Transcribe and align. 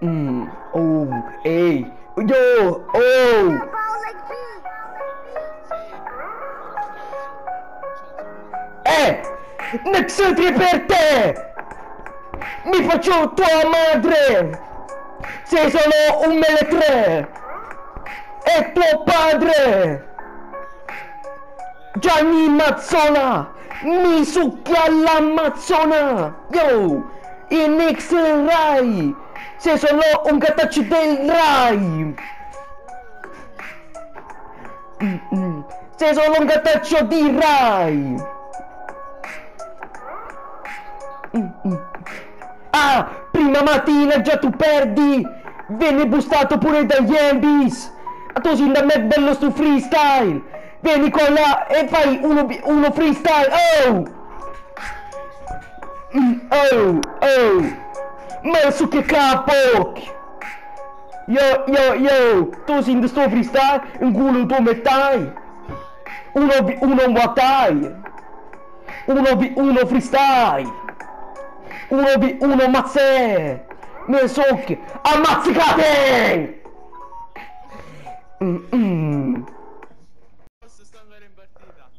Mm, 0.00 0.46
oh, 0.74 1.08
ehi, 1.44 1.84
yo, 2.18 2.86
oh! 2.94 3.58
Eh! 8.84 9.20
Nexetri 9.84 10.52
per 10.52 10.84
te! 10.86 11.34
Mi 12.66 12.84
faccio 12.84 13.32
tua 13.34 13.68
madre! 13.68 14.60
Sei 15.42 15.68
solo 15.68 16.28
un 16.28 16.38
meletre! 16.38 17.28
E 18.44 18.72
tuo 18.72 19.02
padre! 19.02 20.06
Gianni 21.98 22.48
Mazzona! 22.50 23.50
Mi 23.82 24.24
succhia 24.24 24.88
l'Amazzona! 24.88 26.36
Yo! 26.52 27.04
In 27.48 28.46
Rai! 28.46 29.26
Sei 29.58 29.76
solo 29.76 30.02
un 30.30 30.38
gattaccio 30.38 30.82
del 30.82 31.28
Rai! 31.28 32.14
Sei 35.96 36.14
solo 36.14 36.38
un 36.38 36.46
gattaccio 36.46 37.02
di 37.02 37.36
Rai! 37.36 38.22
Ah, 42.70 43.08
prima 43.32 43.62
mattina 43.62 44.20
già 44.20 44.38
tu 44.38 44.50
perdi! 44.50 45.26
Vieni 45.66 46.06
bustato 46.06 46.56
pure 46.58 46.86
dagli 46.86 47.16
Ambis! 47.16 47.92
A 48.34 48.40
tu 48.40 48.54
sei 48.54 48.70
da 48.70 48.84
me 48.84 49.00
bello 49.00 49.34
sto 49.34 49.50
freestyle! 49.50 50.40
Vieni 50.78 51.10
qua 51.10 51.28
là 51.30 51.66
e 51.66 51.88
fai 51.88 52.20
uno, 52.22 52.46
uno 52.62 52.92
freestyle! 52.92 53.50
Oh! 53.88 54.04
Oh, 56.48 57.00
oh! 57.20 57.86
Ma 58.48 58.70
su 58.70 58.88
che 58.88 59.02
capo! 59.02 59.52
Yo, 61.26 61.64
yo, 61.66 61.94
yo! 61.94 62.48
Tu 62.64 62.80
sei 62.80 62.94
in 62.94 63.06
sto 63.06 63.28
freestyle? 63.28 63.82
In 64.00 64.12
culo 64.14 64.46
tu 64.46 64.62
mettai! 64.62 65.30
Uno, 66.32 66.54
uno 66.80 67.02
wattai! 67.10 67.94
Uno, 69.04 69.52
uno 69.54 69.86
freestyle! 69.86 70.72
Uno, 71.88 72.16
bi- 72.16 72.38
uno 72.40 72.68
mazzè! 72.68 73.66
Mi 74.06 74.26
socchi! 74.28 74.78
Ammazzicate! 75.02 76.62
Mm, 78.42 78.56
mm. 78.74 79.42
Posso 80.60 80.84
sta 80.84 81.00
ancora 81.00 81.24
in 81.24 81.34
partita. 81.34 81.90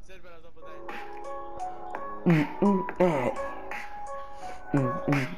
Serve 0.00 0.28
la 0.30 0.38
tua 0.40 0.52
potenza. 0.54 0.94
Mm, 2.30 2.44
mm, 2.64 2.80
eh. 2.96 3.32
Mm, 4.74 4.88
mm. 5.10 5.37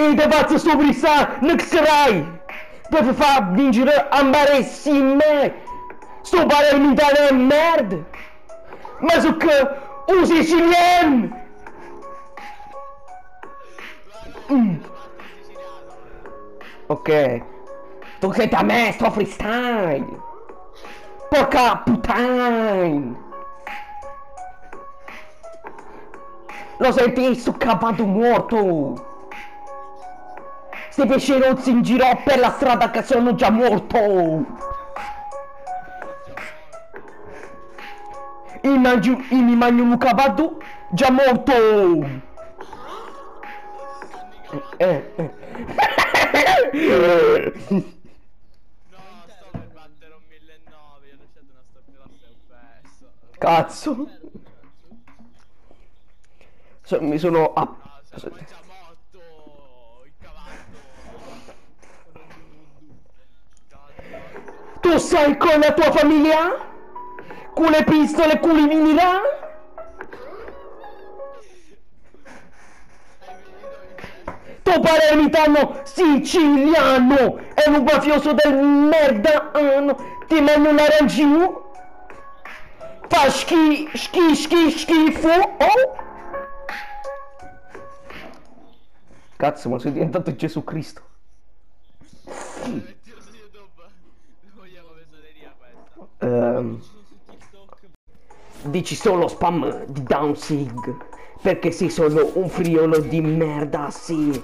E 0.00 0.14
de 0.14 0.22
faccio 0.22 0.56
sto 0.56 0.78
freestyle, 0.78 1.28
non 1.40 1.58
sarai! 1.58 2.26
Deve 2.88 3.12
far 3.12 3.52
vincere 3.52 4.08
a 4.08 4.22
mare 4.22 4.66
me! 4.84 5.54
Sto 6.22 6.46
pare 6.46 6.74
imitare 6.74 7.30
merda! 7.34 7.98
Ma 9.00 9.20
so 9.20 9.36
che 9.36 9.68
un 10.06 10.24
siciliano! 10.24 11.38
Mm. 14.50 14.76
Ok. 16.86 17.42
Tu 18.20 18.32
sei 18.32 18.48
da 18.48 18.62
me, 18.62 18.92
sto 18.92 19.10
freestyle! 19.10 20.06
Porca 21.28 21.76
puttana! 21.84 23.14
Lo 26.78 26.90
senti, 26.90 27.34
sto 27.34 27.52
capato 27.52 28.06
morto! 28.06 29.09
Sti 30.90 31.06
pescerozzi 31.06 31.70
in 31.70 31.82
giro 31.82 32.04
per 32.24 32.38
la 32.38 32.50
strada 32.50 32.90
che 32.90 33.02
sono 33.02 33.34
già 33.34 33.50
morto! 33.50 33.98
Il 38.62 38.78
mangio, 38.78 39.16
mi 39.30 39.56
mangio 39.56 39.82
un 39.82 39.96
capato 39.96 40.60
già 40.90 41.10
morto! 41.10 41.52
Eh, 44.78 45.12
eh. 45.16 45.30
No, 47.68 48.98
sto 49.26 49.48
per 49.52 49.68
battere 49.72 50.14
un 50.14 50.22
1009. 50.28 51.06
Io 51.06 51.16
lasciate 51.18 51.46
una 51.50 51.62
stoppiolata 51.70 52.10
e 52.10 52.28
ho 52.28 52.36
perso. 52.48 53.10
Cazzo! 53.38 54.08
So- 56.82 57.00
mi 57.00 57.18
sono... 57.18 57.52
app- 57.52 57.78
No, 58.12 58.18
sono 58.18 58.36
già 58.36 58.56
morto. 58.66 60.02
Il 60.04 60.12
cavallo. 60.18 60.68
Tu 64.90 64.98
sei 64.98 65.36
con 65.36 65.60
la 65.60 65.72
tua 65.72 65.92
famiglia? 65.92 66.68
Con 67.54 67.70
le 67.70 67.84
pistole, 67.84 68.40
con 68.40 68.58
i 68.58 68.66
vinila? 68.66 69.20
Tu 74.64 74.80
palermitano 74.80 75.82
siciliano 75.84 77.38
è 77.54 77.68
un 77.68 77.84
mafioso 77.84 78.32
del 78.32 78.56
merdano. 78.64 80.24
Ti 80.26 80.40
mando 80.40 80.70
un 80.70 80.78
arancino 80.80 81.72
fa 83.06 83.30
schi 83.30 83.88
schi 83.94 84.34
schi 84.34 84.70
schifo 84.72 85.28
oh? 85.28 85.96
Cazzo 89.36 89.68
ma 89.68 89.78
sei 89.78 89.92
diventato 89.92 90.34
Gesù 90.34 90.64
Cristo. 90.64 91.02
Mettilo 92.64 92.99
Ehm, 96.60 96.80
dici 98.64 98.94
solo 98.94 99.26
spam 99.26 99.84
di 99.86 100.02
Downsig 100.02 101.08
perché 101.40 101.70
sei 101.70 101.88
solo 101.88 102.32
un 102.34 102.48
friolo 102.48 102.98
di 102.98 103.20
merda, 103.22 103.90
sì. 103.90 104.42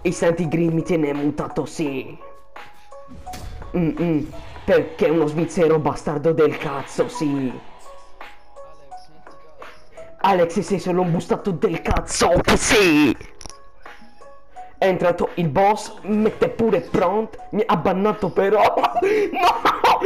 E 0.00 0.12
Santi 0.12 0.48
Green 0.48 0.72
mi 0.72 0.82
tiene 0.82 1.12
mutato, 1.12 1.66
sì. 1.66 2.16
Mm, 3.76 3.96
mm, 4.00 4.24
perché 4.64 5.08
uno 5.08 5.26
svizzero 5.26 5.78
bastardo 5.78 6.32
del 6.32 6.56
cazzo, 6.56 7.08
sì. 7.08 7.52
Alex 10.20 10.60
sei 10.60 10.78
solo 10.78 11.02
un 11.02 11.10
bustato 11.10 11.50
del 11.50 11.82
cazzo, 11.82 12.32
sì. 12.56 13.14
È 14.78 14.86
entrato 14.86 15.30
il 15.34 15.48
boss, 15.48 15.92
mette 16.02 16.48
pure 16.48 16.80
prompt, 16.80 17.48
mi 17.50 17.62
ha 17.66 17.76
bannato 17.76 18.30
però. 18.30 18.62
No! 19.32 19.98